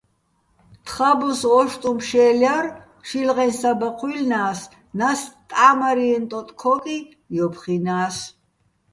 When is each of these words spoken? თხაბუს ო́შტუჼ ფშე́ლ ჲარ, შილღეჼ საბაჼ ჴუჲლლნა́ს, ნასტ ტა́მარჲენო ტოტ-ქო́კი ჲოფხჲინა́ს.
თხაბუს 0.85 1.41
ო́შტუჼ 1.57 1.91
ფშე́ლ 1.97 2.35
ჲარ, 2.41 2.65
შილღეჼ 3.07 3.45
საბაჼ 3.59 3.89
ჴუჲლლნა́ს, 3.97 4.59
ნასტ 4.97 5.27
ტა́მარჲენო 5.49 6.27
ტოტ-ქო́კი 6.31 6.97
ჲოფხჲინა́ს. 7.35 8.17